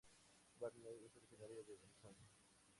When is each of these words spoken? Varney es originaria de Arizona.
Varney 0.59 1.03
es 1.05 1.15
originaria 1.15 1.57
de 1.61 1.77
Arizona. 1.77 2.27